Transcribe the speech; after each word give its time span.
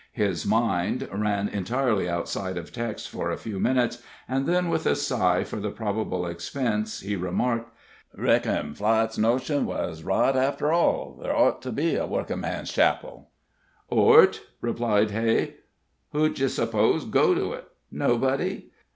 His 0.13 0.47
mind 0.47 1.07
ran 1.11 1.47
entirely 1.47 2.09
outside 2.09 2.57
of 2.57 2.73
texts 2.73 3.07
for 3.07 3.29
a 3.29 3.37
few 3.37 3.59
minutes, 3.59 4.01
and 4.27 4.47
then, 4.47 4.67
with 4.69 4.87
a 4.87 4.95
sigh 4.95 5.43
for 5.43 5.57
the 5.57 5.69
probable 5.69 6.25
expense, 6.25 7.01
he 7.01 7.15
remarked: 7.15 7.71
"Reckon 8.17 8.73
Flite's 8.73 9.19
notion 9.19 9.63
was 9.67 10.01
right, 10.01 10.35
after 10.35 10.71
all 10.73 11.19
ther' 11.21 11.29
ort 11.31 11.61
to 11.61 11.71
be 11.71 11.95
a 11.97 12.07
workin' 12.07 12.39
man's 12.39 12.71
chapel." 12.73 13.29
"Ort?" 13.89 14.41
responded 14.59 15.11
Hay; 15.11 15.57
"who 16.13 16.29
d'ye 16.33 16.47
s'pose'd 16.47 17.11
go 17.11 17.35
to 17.35 17.53
it? 17.53 17.67
Nobody? 17.91 18.71